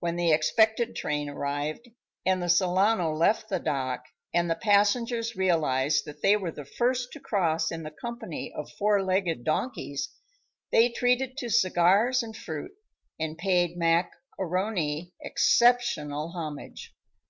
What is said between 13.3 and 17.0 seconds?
paid Mac A'Rony exceptional homage.